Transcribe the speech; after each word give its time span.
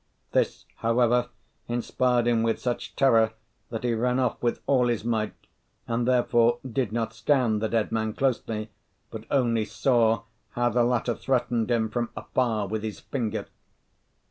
This, 0.31 0.65
however, 0.77 1.29
inspired 1.67 2.25
him 2.25 2.41
with 2.41 2.57
such 2.59 2.95
terror 2.95 3.33
that 3.69 3.83
he 3.83 3.93
ran 3.93 4.17
off 4.17 4.41
with 4.41 4.59
all 4.65 4.87
his 4.87 5.05
might, 5.05 5.35
and 5.87 6.07
therefore 6.07 6.57
did 6.67 6.91
not 6.91 7.13
scan 7.13 7.59
the 7.59 7.69
dead 7.69 7.91
man 7.91 8.13
closely, 8.13 8.71
but 9.11 9.25
only 9.29 9.63
saw 9.63 10.23
how 10.53 10.69
the 10.69 10.83
latter 10.83 11.13
threatened 11.13 11.69
him 11.69 11.87
from 11.87 12.09
afar 12.17 12.65
with 12.65 12.81
his 12.81 12.99
finger. 12.99 13.45